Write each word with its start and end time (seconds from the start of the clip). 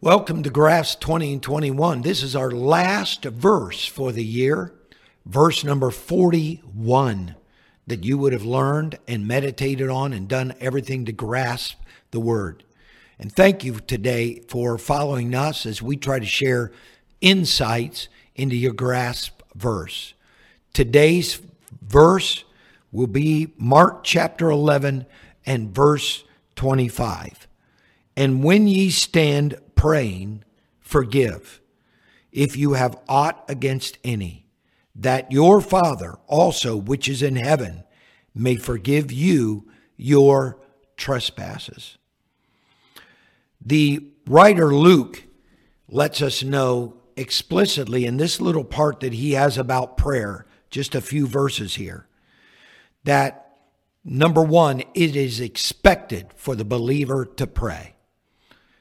Welcome 0.00 0.44
to 0.44 0.50
Grasp 0.50 1.00
20 1.00 1.32
and 1.32 1.42
21. 1.42 2.02
This 2.02 2.22
is 2.22 2.36
our 2.36 2.52
last 2.52 3.24
verse 3.24 3.84
for 3.84 4.12
the 4.12 4.22
year, 4.22 4.72
verse 5.26 5.64
number 5.64 5.90
41 5.90 7.34
that 7.84 8.04
you 8.04 8.16
would 8.16 8.32
have 8.32 8.44
learned 8.44 9.00
and 9.08 9.26
meditated 9.26 9.90
on 9.90 10.12
and 10.12 10.28
done 10.28 10.54
everything 10.60 11.04
to 11.06 11.10
grasp 11.10 11.80
the 12.12 12.20
word. 12.20 12.62
And 13.18 13.32
thank 13.32 13.64
you 13.64 13.80
today 13.80 14.42
for 14.46 14.78
following 14.78 15.34
us 15.34 15.66
as 15.66 15.82
we 15.82 15.96
try 15.96 16.20
to 16.20 16.24
share 16.24 16.70
insights 17.20 18.06
into 18.36 18.54
your 18.54 18.74
grasp 18.74 19.42
verse. 19.56 20.14
Today's 20.72 21.40
verse 21.82 22.44
will 22.92 23.08
be 23.08 23.52
Mark 23.56 24.04
chapter 24.04 24.48
11 24.48 25.06
and 25.44 25.74
verse 25.74 26.22
25. 26.54 27.48
And 28.16 28.42
when 28.42 28.66
ye 28.66 28.90
stand 28.90 29.56
praying, 29.78 30.42
forgive 30.80 31.60
if 32.32 32.56
you 32.56 32.74
have 32.74 33.00
aught 33.08 33.44
against 33.48 33.96
any, 34.04 34.44
that 34.94 35.30
your 35.30 35.60
Father 35.60 36.18
also, 36.26 36.76
which 36.76 37.08
is 37.08 37.22
in 37.22 37.36
heaven, 37.36 37.84
may 38.34 38.56
forgive 38.56 39.10
you 39.12 39.70
your 39.96 40.58
trespasses. 40.96 41.96
The 43.64 44.04
writer 44.26 44.74
Luke 44.74 45.24
lets 45.88 46.20
us 46.20 46.42
know 46.42 46.96
explicitly 47.16 48.04
in 48.04 48.16
this 48.16 48.40
little 48.40 48.64
part 48.64 49.00
that 49.00 49.12
he 49.12 49.32
has 49.32 49.56
about 49.56 49.96
prayer, 49.96 50.44
just 50.70 50.94
a 50.94 51.00
few 51.00 51.26
verses 51.26 51.76
here, 51.76 52.08
that 53.04 53.56
number 54.04 54.42
one, 54.42 54.82
it 54.94 55.14
is 55.14 55.40
expected 55.40 56.26
for 56.34 56.56
the 56.56 56.64
believer 56.64 57.24
to 57.24 57.46
pray. 57.46 57.94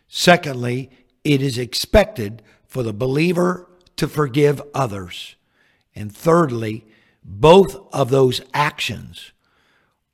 Secondly, 0.07 0.89
it 1.23 1.41
is 1.41 1.57
expected 1.57 2.41
for 2.65 2.83
the 2.83 2.93
believer 2.93 3.69
to 3.97 4.07
forgive 4.07 4.61
others. 4.73 5.35
And 5.95 6.15
thirdly, 6.15 6.85
both 7.23 7.75
of 7.93 8.09
those 8.09 8.41
actions 8.53 9.31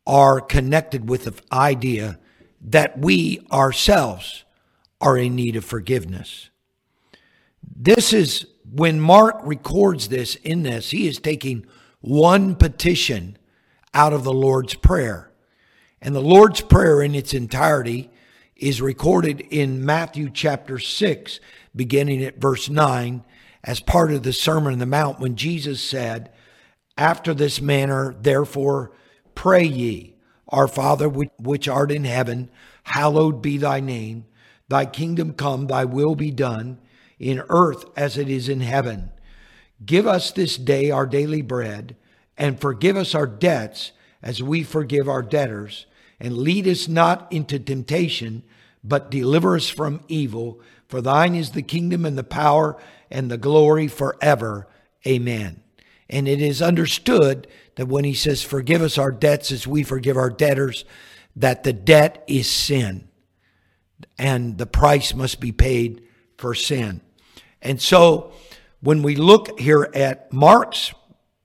are 0.08 0.42
connected 0.42 1.10
with 1.10 1.26
the 1.26 1.34
idea 1.52 2.20
that 2.62 2.98
we 2.98 3.46
ourselves 3.52 4.44
are 5.00 5.18
in 5.18 5.36
need 5.36 5.56
of 5.56 5.66
forgiveness. 5.66 6.50
This 7.76 8.14
is 8.14 8.48
when 8.72 9.00
Mark 9.00 9.40
records 9.44 10.08
this 10.08 10.36
in 10.36 10.64
this, 10.64 10.92
he 10.92 11.08
is 11.08 11.20
taking 11.20 11.66
one 12.02 12.56
petition 12.56 13.38
out 13.94 14.14
of 14.14 14.24
the 14.24 14.34
Lord's 14.34 14.74
Prayer. 14.74 15.32
And 16.02 16.16
the 16.16 16.22
Lord's 16.22 16.62
Prayer 16.62 17.02
in 17.02 17.16
its 17.16 17.34
entirety 17.34 18.10
is 18.56 18.82
recorded 18.82 19.42
in 19.42 19.86
Matthew 19.86 20.30
chapter 20.30 20.80
6, 20.80 21.40
beginning 21.76 22.24
at 22.24 22.40
verse 22.40 22.70
9, 22.70 23.24
as 23.64 23.80
part 23.80 24.12
of 24.12 24.24
the 24.24 24.34
Sermon 24.34 24.74
on 24.74 24.80
the 24.80 24.86
Mount, 24.86 25.20
when 25.20 25.36
Jesus 25.36 25.82
said, 25.82 26.32
After 26.98 27.34
this 27.34 27.62
manner, 27.62 28.16
therefore, 28.20 28.92
pray 29.36 29.64
ye, 29.64 30.16
Our 30.50 30.68
Father 30.68 31.10
which 31.10 31.68
art 31.68 31.92
in 31.92 32.04
heaven, 32.04 32.50
hallowed 32.84 33.42
be 33.42 33.58
thy 33.58 33.80
name. 33.80 34.26
Thy 34.68 34.86
kingdom 34.86 35.34
come, 35.34 35.68
thy 35.68 35.86
will 35.86 36.16
be 36.16 36.32
done, 36.32 36.80
in 37.20 37.44
earth 37.50 37.86
as 37.98 38.18
it 38.18 38.30
is 38.30 38.50
in 38.50 38.62
heaven. 38.62 39.12
Give 39.84 40.06
us 40.06 40.32
this 40.32 40.58
day 40.58 40.92
our 40.92 41.06
daily 41.06 41.42
bread, 41.42 41.96
and 42.38 42.60
forgive 42.60 42.98
us 42.98 43.16
our 43.16 43.28
debts 43.28 43.92
as 44.22 44.44
we 44.44 44.64
forgive 44.64 45.10
our 45.10 45.22
debtors 45.22 45.86
and 46.24 46.38
lead 46.38 46.66
us 46.68 46.88
not 46.88 47.30
into 47.32 47.60
temptation, 47.60 48.44
but 48.82 49.12
deliver 49.12 49.58
us 49.58 49.68
from 49.68 50.00
evil. 50.08 50.62
For 50.88 51.02
thine 51.02 51.36
is 51.36 51.52
the 51.52 51.62
kingdom 51.62 52.06
and 52.06 52.18
the 52.18 52.24
power 52.24 52.82
and 53.12 53.30
the 53.30 53.38
glory 53.38 53.90
forever. 53.90 54.70
Amen. 55.06 55.62
And 56.10 56.30
it 56.30 56.42
is 56.42 56.62
understood 56.62 57.46
that 57.76 57.90
when 57.90 58.06
he 58.06 58.14
says, 58.14 58.42
Forgive 58.42 58.82
us 58.82 58.98
our 58.98 59.12
debts 59.12 59.52
as 59.52 59.68
we 59.68 59.84
forgive 59.84 60.16
our 60.16 60.30
debtors, 60.30 60.86
that 61.36 61.64
the 61.64 61.74
debt 61.74 62.24
is 62.26 62.50
sin 62.50 63.10
and 64.18 64.58
the 64.58 64.66
price 64.66 65.14
must 65.14 65.42
be 65.42 65.52
paid 65.52 66.04
for 66.38 66.56
sin. 66.56 67.02
And 67.62 67.82
so 67.82 68.32
when 68.80 69.04
we 69.04 69.18
look 69.18 69.60
here 69.60 69.90
at 69.94 70.32
Mark's 70.32 70.94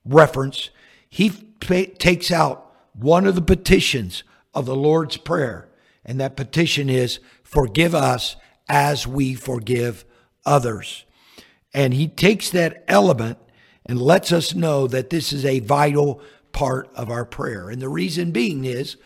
reference, 0.04 0.70
he 1.10 1.30
takes 1.60 2.30
out 2.30 2.72
one 2.92 3.26
of 3.26 3.34
the 3.34 3.42
petitions 3.42 4.22
of 4.54 4.66
the 4.66 4.76
Lord's 4.76 5.16
Prayer. 5.16 5.68
And 6.04 6.20
that 6.20 6.36
petition 6.36 6.88
is, 6.88 7.20
Forgive 7.42 7.94
us 7.94 8.36
as 8.68 9.06
we 9.06 9.34
forgive 9.34 10.04
others. 10.44 11.06
And 11.72 11.94
he 11.94 12.08
takes 12.08 12.50
that 12.50 12.84
element 12.86 13.38
and 13.86 14.00
lets 14.00 14.32
us 14.32 14.54
know 14.54 14.86
that 14.86 15.08
this 15.08 15.32
is 15.32 15.44
a 15.44 15.60
vital 15.60 16.20
part 16.52 16.90
of 16.94 17.10
our 17.10 17.24
prayer. 17.24 17.70
And 17.70 17.80
the 17.80 17.88
reason 17.88 18.32
being 18.32 18.64
is 18.64 18.96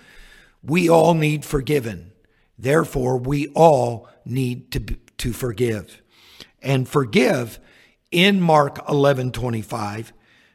we 0.63 0.89
all 0.89 1.15
need 1.15 1.45
forgiven. 1.45 2.13
Therefore, 2.59 3.17
we 3.17 3.49
all 3.49 4.09
need 4.25 4.71
to, 4.73 4.81
to 5.19 5.33
forgive. 5.33 6.03
And 6.61 6.89
forgive 6.89 7.59
in 8.11 8.41
Mark 8.41 8.79
11 8.89 9.33
25, 9.33 10.13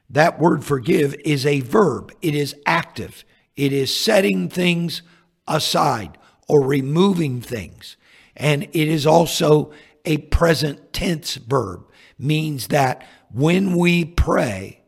that 0.10 0.40
word 0.40 0.64
forgive 0.64 1.16
is 1.26 1.46
a 1.46 1.62
verb, 1.62 2.12
it 2.22 2.36
is 2.36 2.56
active. 2.66 3.26
It 3.58 3.74
is 3.74 3.94
setting 3.94 4.48
things 4.48 5.02
aside 5.48 6.18
or 6.48 6.64
removing 6.64 7.42
things. 7.42 7.98
And 8.36 8.64
it 8.64 8.76
is 8.76 9.06
also 9.06 9.72
a 10.06 10.18
present 10.18 10.94
tense 10.94 11.36
verb, 11.36 11.86
means 12.18 12.68
that 12.68 13.06
when 13.32 13.76
we 13.76 14.06
pray, 14.06 14.82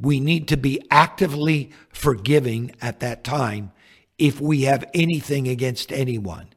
we 0.00 0.18
need 0.18 0.48
to 0.48 0.56
be 0.56 0.82
actively 0.90 1.70
forgiving 1.90 2.74
at 2.82 3.00
that 3.00 3.22
time 3.22 3.70
if 4.18 4.40
we 4.40 4.62
have 4.62 4.84
anything 4.94 5.46
against 5.46 5.92
anyone. 5.92 6.48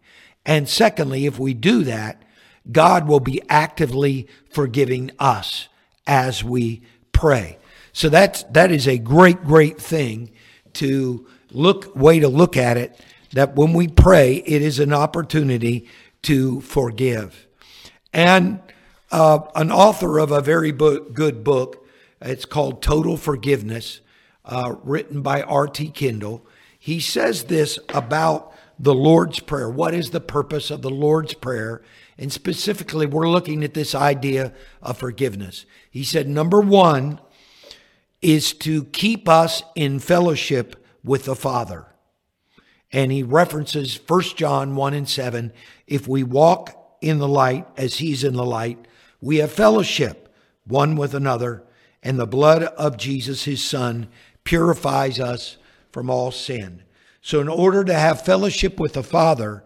And 0.46 0.68
secondly, 0.68 1.26
if 1.26 1.38
we 1.38 1.54
do 1.54 1.84
that, 1.84 2.24
God 2.72 3.08
will 3.08 3.20
be 3.20 3.42
actively 3.50 4.28
forgiving 4.50 5.12
us 5.20 5.68
as 6.08 6.44
we 6.44 6.82
pray. 7.12 7.58
So 7.92 8.10
that's 8.10 8.44
that 8.44 8.72
is 8.72 8.88
a 8.88 8.98
great, 8.98 9.44
great 9.44 9.80
thing 9.80 10.32
to 10.74 11.28
look 11.52 11.96
way 11.96 12.20
to 12.20 12.28
look 12.28 12.58
at 12.58 12.78
it 12.78 13.00
that 13.34 13.56
when 13.56 13.74
we 13.74 13.88
pray, 13.88 14.38
it 14.38 14.62
is 14.62 14.80
an 14.80 14.94
opportunity 14.94 15.88
to 16.24 16.62
forgive. 16.62 17.48
And 18.14 18.60
uh, 19.12 19.40
an 19.56 19.72
author 19.72 20.18
of 20.20 20.32
a 20.32 20.42
very 20.42 20.72
good 20.72 21.44
book, 21.44 21.86
it's 22.22 22.46
called 22.46 22.82
Total 22.82 23.18
Forgiveness, 23.18 24.02
uh, 24.46 24.76
written 24.84 25.22
by 25.22 25.42
R.T. 25.44 25.90
Kendall. 25.90 26.46
He 26.78 27.00
says 27.00 27.46
this 27.46 27.78
about 27.90 28.54
the 28.80 28.94
Lord's 28.94 29.40
Prayer. 29.40 29.70
What 29.70 29.94
is 29.94 30.12
the 30.12 30.22
purpose 30.22 30.72
of 30.72 30.82
the 30.82 30.90
Lord's 30.90 31.34
Prayer? 31.34 31.82
And 32.18 32.32
specifically, 32.34 33.06
we're 33.06 33.30
looking 33.30 33.64
at 33.64 33.74
this 33.74 33.94
idea 33.94 34.54
of 34.82 34.98
forgiveness. 34.98 35.66
He 35.90 36.04
said, 36.04 36.28
number 36.28 36.60
one 36.60 37.20
is 38.22 38.54
to 38.54 38.86
keep 38.86 39.30
us 39.30 39.64
in 39.76 40.00
fellowship 40.00 40.79
with 41.04 41.26
the 41.26 41.36
Father. 41.36 41.88
And 42.92 43.12
he 43.12 43.24
references 43.24 44.00
1 44.08 44.22
John 44.36 44.76
1 44.76 44.94
and 44.94 45.08
7. 45.08 45.54
If 45.88 46.08
we 46.08 46.24
walk 46.24 46.98
in 47.02 47.20
the 47.20 47.28
light 47.28 47.68
as 47.78 47.96
he's 47.96 48.24
in 48.24 48.34
the 48.34 48.46
light, 48.46 48.88
we 49.22 49.38
have 49.38 49.52
fellowship 49.52 50.34
one 50.66 50.96
with 50.96 51.14
another, 51.14 51.64
and 52.02 52.20
the 52.20 52.28
blood 52.28 52.64
of 52.64 52.98
Jesus, 52.98 53.44
his 53.44 53.64
son, 53.64 54.08
purifies 54.44 55.20
us 55.20 55.58
from 55.92 56.10
all 56.10 56.32
sin. 56.32 56.84
So, 57.22 57.42
in 57.42 57.50
order 57.50 57.84
to 57.84 57.94
have 57.94 58.24
fellowship 58.24 58.80
with 58.80 58.94
the 58.94 59.04
Father, 59.04 59.64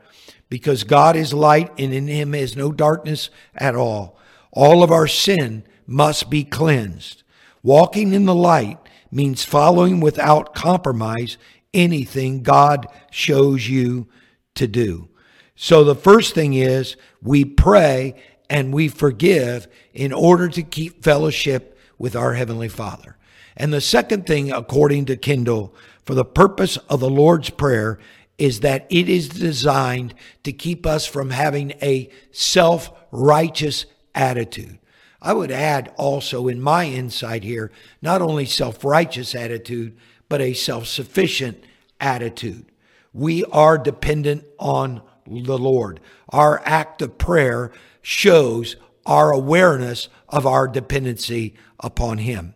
because 0.49 0.83
God 0.83 1.15
is 1.15 1.33
light 1.33 1.71
and 1.77 1.93
in 1.93 2.07
him 2.07 2.33
is 2.33 2.55
no 2.55 2.71
darkness 2.71 3.29
at 3.55 3.75
all, 3.75 4.17
all 4.51 4.83
of 4.83 4.91
our 4.91 5.07
sin 5.07 5.63
must 5.85 6.29
be 6.29 6.43
cleansed. 6.43 7.23
Walking 7.61 8.13
in 8.13 8.25
the 8.25 8.35
light 8.35 8.77
means 9.13 9.43
following 9.43 9.99
without 9.99 10.53
compromise 10.55 11.37
anything 11.73 12.43
God 12.43 12.87
shows 13.11 13.67
you 13.67 14.07
to 14.55 14.67
do. 14.67 15.09
So 15.55 15.83
the 15.83 15.95
first 15.95 16.33
thing 16.33 16.53
is 16.53 16.95
we 17.21 17.45
pray 17.45 18.15
and 18.49 18.73
we 18.73 18.87
forgive 18.87 19.67
in 19.93 20.11
order 20.11 20.49
to 20.49 20.63
keep 20.63 21.03
fellowship 21.03 21.77
with 21.97 22.15
our 22.15 22.33
Heavenly 22.33 22.67
Father. 22.67 23.17
And 23.55 23.71
the 23.71 23.81
second 23.81 24.25
thing, 24.25 24.51
according 24.51 25.05
to 25.05 25.17
Kendall, 25.17 25.75
for 26.03 26.15
the 26.15 26.25
purpose 26.25 26.77
of 26.89 26.99
the 26.99 27.09
Lord's 27.09 27.49
Prayer 27.49 27.99
is 28.37 28.61
that 28.61 28.87
it 28.89 29.07
is 29.07 29.29
designed 29.29 30.13
to 30.43 30.51
keep 30.51 30.85
us 30.85 31.05
from 31.05 31.29
having 31.29 31.71
a 31.81 32.09
self 32.31 32.91
righteous 33.11 33.85
attitude. 34.15 34.79
I 35.23 35.31
would 35.31 35.51
add 35.51 35.93
also 35.95 36.49
in 36.49 36.61
my 36.61 36.85
insight 36.85 37.43
here, 37.43 37.71
not 38.01 38.21
only 38.21 38.45
self 38.45 38.83
righteous 38.83 39.33
attitude, 39.33 39.97
but 40.27 40.41
a 40.41 40.53
self 40.53 40.85
sufficient 40.85 41.63
attitude. 41.99 42.65
We 43.13 43.45
are 43.45 43.77
dependent 43.77 44.43
on 44.59 45.01
the 45.25 45.57
Lord. 45.57 46.01
Our 46.29 46.61
act 46.65 47.01
of 47.01 47.17
prayer 47.17 47.71
shows 48.01 48.75
our 49.05 49.31
awareness 49.31 50.09
of 50.27 50.45
our 50.45 50.67
dependency 50.67 51.55
upon 51.79 52.17
Him. 52.17 52.53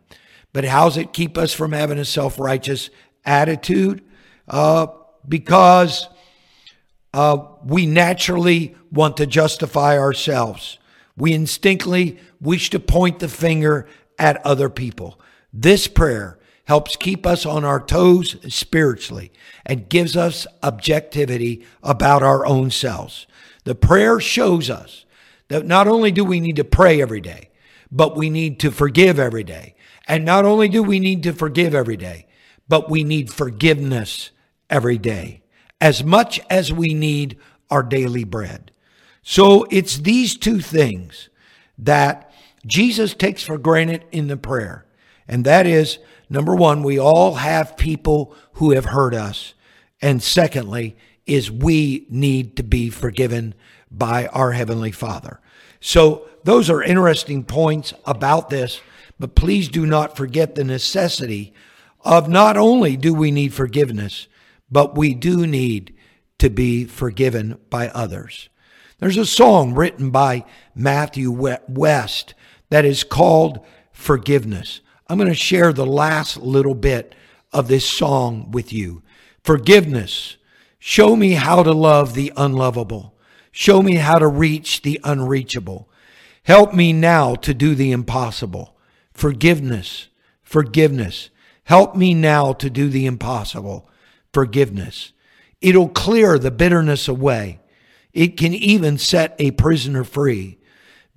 But 0.52 0.66
how's 0.66 0.98
it 0.98 1.14
keep 1.14 1.38
us 1.38 1.54
from 1.54 1.72
having 1.72 1.98
a 1.98 2.06
self 2.06 2.38
righteous 2.38 2.90
attitude? 3.25 4.04
Uh, 4.46 4.88
because 5.28 6.08
uh, 7.14 7.38
we 7.64 7.86
naturally 7.86 8.75
want 8.92 9.18
to 9.18 9.25
justify 9.25 9.98
ourselves. 9.98 10.80
We 11.18 11.34
instinctively 11.34 12.19
wish 12.40 12.69
to 12.69 12.80
point 12.80 13.19
the 13.19 13.28
finger 13.28 13.88
at 14.18 14.46
other 14.46 14.69
people. 14.69 15.19
This 15.52 15.88
prayer 15.88 16.38
helps 16.66 16.96
keep 16.96 17.25
us 17.25 17.46
on 17.46 17.66
our 17.66 17.80
toes 17.84 18.36
spiritually 18.54 19.31
and 19.66 19.90
gives 19.90 20.16
us 20.16 20.46
objectivity 20.62 21.66
about 21.81 22.24
our 22.24 22.46
own 22.46 22.69
selves. 22.69 23.25
The 23.64 23.75
prayer 23.75 24.19
shows 24.19 24.69
us 24.69 25.06
that 25.48 25.66
not 25.66 25.88
only 25.88 26.12
do 26.12 26.24
we 26.24 26.40
need 26.40 26.58
to 26.58 26.64
pray 26.64 27.02
every 27.02 27.22
day, 27.22 27.50
but 27.92 28.16
we 28.16 28.30
need 28.30 28.60
to 28.60 28.72
forgive 28.72 29.18
every 29.18 29.44
day. 29.44 29.75
And 30.08 30.25
not 30.25 30.46
only 30.46 30.68
do 30.68 30.84
we 30.84 31.00
need 31.00 31.24
to 31.24 31.34
forgive 31.34 31.74
every 31.74 31.98
day, 31.98 32.28
but 32.68 32.90
we 32.90 33.04
need 33.04 33.31
forgiveness 33.31 34.31
every 34.69 34.98
day, 34.98 35.42
as 35.80 36.04
much 36.04 36.40
as 36.50 36.74
we 36.74 36.94
need 36.94 37.38
our 37.69 37.84
daily 37.84 38.25
bread. 38.25 38.72
So 39.29 39.68
it's 39.69 39.97
these 39.97 40.38
two 40.38 40.62
things 40.62 41.27
that 41.77 42.31
Jesus 42.65 43.13
takes 43.13 43.44
for 43.44 43.57
granted 43.57 44.06
in 44.09 44.27
the 44.27 44.38
prayer. 44.38 44.85
And 45.27 45.44
that 45.44 45.68
is 45.68 46.00
number 46.29 46.56
one, 46.56 46.81
we 46.81 46.97
all 46.97 47.33
have 47.33 47.75
people 47.75 48.33
who 48.53 48.71
have 48.71 48.85
hurt 48.85 49.13
us. 49.13 49.53
And 50.01 50.24
secondly, 50.24 50.95
is 51.25 51.51
we 51.51 52.06
need 52.09 52.56
to 52.56 52.63
be 52.63 52.89
forgiven 52.89 53.53
by 53.91 54.27
our 54.27 54.53
Heavenly 54.53 54.94
Father. 54.94 55.41
So 55.81 56.30
those 56.45 56.69
are 56.69 56.81
interesting 56.81 57.44
points 57.44 57.94
about 58.06 58.50
this, 58.50 58.80
but 59.19 59.35
please 59.35 59.68
do 59.68 59.85
not 59.85 60.15
forget 60.15 60.56
the 60.56 60.63
necessity 60.63 61.53
of 62.00 62.30
not 62.30 62.56
only 62.56 62.95
do 62.95 63.13
we 63.13 63.31
need 63.31 63.53
forgiveness, 63.53 64.30
but 64.71 64.95
we 64.97 65.13
do 65.13 65.45
need 65.45 65.94
to 66.38 66.50
be 66.50 66.85
forgiven 66.85 67.57
by 67.69 67.89
others. 67.89 68.47
There's 68.99 69.17
a 69.17 69.27
song 69.27 69.75
written 69.75 70.09
by 70.09 70.44
Matthew 70.73 71.31
West 71.31 72.33
that 72.71 72.83
is 72.83 73.03
called 73.03 73.63
Forgiveness. 73.91 74.81
I'm 75.07 75.19
going 75.19 75.29
to 75.29 75.35
share 75.35 75.71
the 75.71 75.85
last 75.85 76.38
little 76.38 76.73
bit 76.73 77.13
of 77.53 77.67
this 77.67 77.88
song 77.88 78.49
with 78.49 78.73
you. 78.73 79.03
Forgiveness. 79.44 80.38
Show 80.79 81.15
me 81.15 81.33
how 81.33 81.61
to 81.61 81.73
love 81.73 82.15
the 82.15 82.33
unlovable. 82.35 83.15
Show 83.51 83.83
me 83.83 83.95
how 83.95 84.17
to 84.17 84.27
reach 84.27 84.81
the 84.81 84.99
unreachable. 85.03 85.89
Help 86.44 86.73
me 86.73 86.91
now 86.91 87.35
to 87.35 87.53
do 87.53 87.75
the 87.75 87.91
impossible. 87.91 88.77
Forgiveness. 89.13 90.07
Forgiveness. 90.41 91.29
Help 91.65 91.95
me 91.95 92.15
now 92.15 92.51
to 92.53 92.69
do 92.69 92.89
the 92.89 93.05
impossible. 93.05 93.89
Forgiveness. 94.33 95.13
It'll 95.61 95.89
clear 95.89 96.39
the 96.39 96.51
bitterness 96.51 97.07
away. 97.07 97.59
It 98.18 98.36
can 98.36 98.52
even 98.56 98.98
set 98.98 99.36
a 99.38 99.52
prisoner 99.52 100.04
free. 100.04 100.58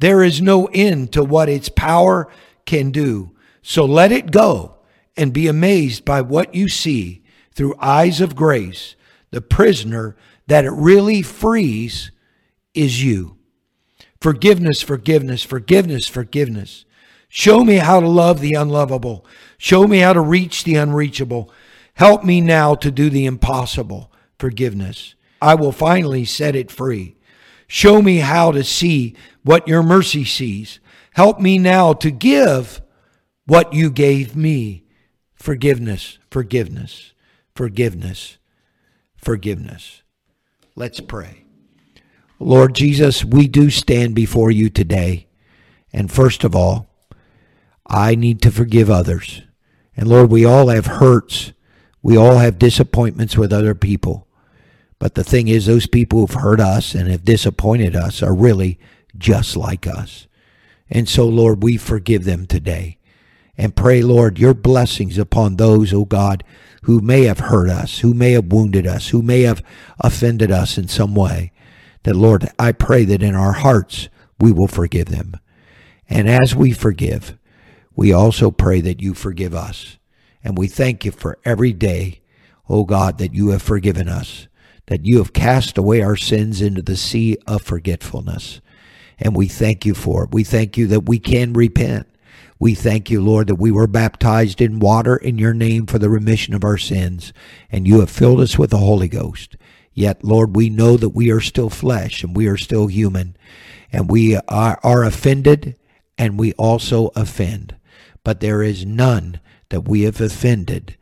There 0.01 0.23
is 0.23 0.43
no 0.43 0.67
end 0.67 1.15
to 1.15 1.25
what 1.25 1.49
its 1.49 1.71
power 1.71 2.31
can 2.67 2.91
do. 2.91 3.31
So 3.63 3.87
let 3.87 4.13
it 4.13 4.31
go 4.31 4.77
and 5.17 5.33
be 5.33 5.49
amazed 5.49 6.05
by 6.05 6.21
what 6.21 6.55
you 6.55 6.69
see 6.69 7.25
through 7.55 7.75
eyes 7.81 8.21
of 8.21 8.37
grace. 8.37 8.97
The 9.31 9.41
prisoner 9.41 10.15
that 10.47 10.67
it 10.67 10.73
really 10.73 11.23
frees 11.23 12.11
is 12.75 13.03
you. 13.03 13.39
Forgiveness, 14.21 14.83
forgiveness, 14.83 15.43
forgiveness, 15.43 16.07
forgiveness. 16.07 16.85
Show 17.31 17.65
me 17.65 17.77
how 17.77 18.01
to 18.01 18.09
love 18.09 18.41
the 18.41 18.53
unlovable. 18.53 19.25
Show 19.57 19.87
me 19.87 20.01
how 20.01 20.13
to 20.13 20.21
reach 20.21 20.65
the 20.65 20.75
unreachable. 20.75 21.51
Help 21.95 22.25
me 22.25 22.43
now 22.43 22.75
to 22.75 22.91
do 22.91 23.09
the 23.09 23.25
impossible. 23.25 24.13
Forgiveness. 24.39 25.15
I 25.41 25.55
will 25.55 25.73
finally 25.73 26.25
set 26.25 26.55
it 26.55 26.71
free. 26.71 27.17
Show 27.67 28.03
me 28.03 28.19
how 28.19 28.53
to 28.53 28.65
see 28.65 29.15
what 29.43 29.69
your 29.69 29.83
mercy 29.83 30.25
sees. 30.25 30.81
Help 31.15 31.41
me 31.41 31.59
now 31.59 31.93
to 31.95 32.11
give 32.11 32.83
what 33.47 33.73
you 33.73 33.91
gave 33.91 34.37
me. 34.37 34.85
Forgiveness, 35.35 36.19
forgiveness, 36.31 37.13
forgiveness, 37.55 38.39
forgiveness. 39.17 40.03
Let's 40.77 41.01
pray. 41.01 41.45
Lord 42.39 42.75
Jesus, 42.75 43.25
we 43.25 43.49
do 43.49 43.71
stand 43.71 44.15
before 44.15 44.51
you 44.51 44.71
today. 44.71 45.27
And 45.93 46.11
first 46.11 46.45
of 46.45 46.55
all, 46.55 46.89
I 47.87 48.15
need 48.15 48.41
to 48.43 48.51
forgive 48.51 48.91
others. 48.91 49.43
And 49.97 50.09
Lord, 50.09 50.31
we 50.31 50.45
all 50.45 50.69
have 50.69 50.87
hurts. 50.87 51.53
We 52.03 52.17
all 52.17 52.39
have 52.39 52.59
disappointments 52.59 53.37
with 53.37 53.53
other 53.53 53.75
people. 53.75 54.27
But 55.01 55.17
the 55.17 55.25
thing 55.25 55.49
is, 55.49 55.67
those 55.67 55.89
people 55.89 56.21
who've 56.21 56.41
hurt 56.43 56.61
us 56.61 56.95
and 56.95 57.11
have 57.11 57.25
disappointed 57.25 57.97
us 57.97 58.23
are 58.23 58.35
really 58.35 58.79
just 59.19 59.57
like 59.57 59.89
us. 59.89 60.29
And 60.89 61.09
so, 61.09 61.27
Lord, 61.27 61.65
we 61.65 61.77
forgive 61.77 62.25
them 62.25 62.47
today. 62.47 62.99
And 63.57 63.75
pray, 63.75 64.03
Lord, 64.03 64.39
your 64.39 64.55
blessings 64.55 65.19
upon 65.19 65.57
those, 65.57 65.93
O 65.93 66.01
oh 66.01 66.05
God, 66.05 66.45
who 66.83 67.01
may 67.01 67.25
have 67.25 67.41
hurt 67.41 67.69
us, 67.69 68.01
who 68.01 68.15
may 68.15 68.33
have 68.33 68.53
wounded 68.53 68.87
us, 68.87 69.09
who 69.09 69.23
may 69.23 69.43
have 69.43 69.65
offended 69.99 70.51
us 70.53 70.79
in 70.79 70.87
some 70.87 71.15
way. 71.15 71.53
That, 72.05 72.15
Lord, 72.15 72.49
I 72.59 72.73
pray 72.73 73.05
that 73.07 73.23
in 73.23 73.35
our 73.35 73.53
hearts 73.53 74.09
we 74.39 74.53
will 74.53 74.69
forgive 74.69 75.07
them. 75.07 75.35
And 76.09 76.29
as 76.29 76.55
we 76.55 76.73
forgive, 76.73 77.39
we 77.95 78.13
also 78.13 78.51
pray 78.51 78.81
that 78.81 79.01
you 79.01 79.15
forgive 79.15 79.55
us. 79.55 79.99
And 80.43 80.57
we 80.57 80.67
thank 80.67 81.05
you 81.05 81.11
for 81.11 81.39
every 81.45 81.73
day, 81.73 82.21
O 82.69 82.85
God, 82.85 83.19
that 83.19 83.35
you 83.35 83.51
have 83.51 83.63
forgiven 83.63 84.09
us, 84.09 84.49
that 84.91 85.07
you 85.07 85.17
have 85.17 85.33
cast 85.33 85.79
away 85.79 86.03
our 86.03 86.17
sins 86.17 86.61
into 86.61 86.83
the 86.83 86.97
sea 86.97 87.39
of 87.47 87.63
forgetfulness. 87.63 88.61
And 89.19 89.35
we 89.35 89.49
thank 89.49 89.87
you 89.87 89.95
for 89.95 90.25
it. 90.25 90.33
We 90.33 90.45
thank 90.45 90.77
you 90.77 90.87
that 90.89 91.09
we 91.09 91.19
can 91.19 91.55
repent. 91.55 92.07
We 92.59 92.75
thank 92.75 93.11
you, 93.11 93.23
Lord, 93.23 93.47
that 93.47 93.55
we 93.55 93.71
were 93.71 93.87
baptized 93.87 94.61
in 94.61 94.81
water 94.81 95.17
in 95.17 95.39
your 95.39 95.55
name 95.55 95.87
for 95.87 95.99
the 95.99 96.11
remission 96.11 96.53
of 96.53 96.65
our 96.65 96.77
sins, 96.77 97.33
and 97.73 97.89
you 97.89 98.01
have 98.01 98.11
filled 98.11 98.43
us 98.43 98.59
with 98.59 98.69
the 98.69 98.77
Holy 98.77 99.09
Ghost. 99.09 99.57
Yet, 99.95 100.23
Lord, 100.23 100.55
we 100.55 100.69
know 100.69 100.99
that 100.99 101.09
we 101.11 101.31
are 101.31 101.41
still 101.41 101.71
flesh 101.71 102.23
and 102.23 102.37
we 102.37 102.47
are 102.49 102.59
still 102.59 102.89
human, 102.89 103.35
and 103.91 104.11
we 104.11 104.37
are, 104.37 104.79
are 104.83 105.05
offended 105.05 105.77
and 106.19 106.39
we 106.39 106.53
also 106.55 107.11
offend 107.17 107.77
but 108.25 108.41
there 108.41 108.63
is 108.63 108.85
none 108.85 109.41
that 109.71 109.89
we 109.89 110.03
have 110.03 110.21
offended 110.21 110.97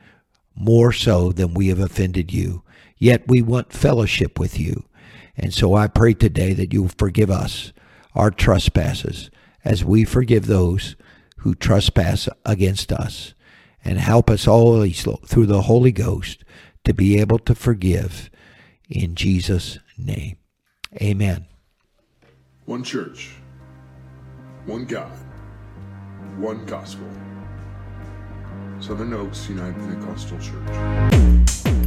more 0.55 0.93
so 0.93 1.33
than 1.33 1.55
we 1.55 1.69
have 1.69 1.79
offended 1.79 2.33
you. 2.33 2.63
Yet 2.99 3.29
we 3.29 3.43
want 3.43 3.73
fellowship 3.73 4.39
with 4.39 4.59
you. 4.59 4.85
And 5.37 5.55
so 5.55 5.75
I 5.75 5.87
pray 5.87 6.15
today 6.15 6.53
that 6.55 6.73
you 6.73 6.83
will 6.83 6.93
forgive 6.99 7.31
us 7.31 7.73
our 8.15 8.31
trespasses 8.31 9.31
as 9.65 9.85
we 9.85 10.05
forgive 10.05 10.47
those 10.47 10.97
who 11.39 11.55
trespass 11.55 12.29
against 12.45 12.93
us. 12.93 13.35
And 13.85 13.99
help 13.99 14.29
us 14.29 14.49
always 14.49 15.07
through 15.27 15.47
the 15.47 15.63
Holy 15.63 15.93
Ghost 15.93 16.45
to 16.85 16.93
be 16.93 17.21
able 17.21 17.39
to 17.41 17.55
forgive 17.55 18.29
in 18.89 19.15
Jesus' 19.15 19.79
name. 19.97 20.37
Amen. 21.01 21.47
One 22.65 22.83
church, 22.83 23.31
one 24.67 24.85
God 24.85 25.13
one 26.39 26.65
gospel. 26.67 27.07
Southern 28.79 29.13
Oaks 29.13 29.49
United 29.49 29.75
Pentecostal 29.75 30.39
Church. 30.39 31.78